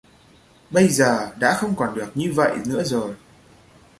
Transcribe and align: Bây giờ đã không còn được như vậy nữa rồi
Bây 0.71 0.87
giờ 0.89 1.29
đã 1.39 1.53
không 1.57 1.75
còn 1.75 1.95
được 1.95 2.11
như 2.15 2.33
vậy 2.35 2.57
nữa 2.65 2.83
rồi 2.83 3.15